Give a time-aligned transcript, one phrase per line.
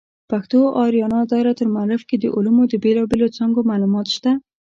[0.29, 4.31] پښتو آریانا دایرة المعارف کې د علومو د بیلابیلو څانګو معلومات شته.